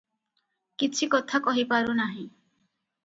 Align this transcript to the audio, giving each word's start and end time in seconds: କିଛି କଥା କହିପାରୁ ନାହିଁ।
କିଛି 0.83 1.09
କଥା 1.15 1.41
କହିପାରୁ 1.49 1.97
ନାହିଁ। 2.03 2.23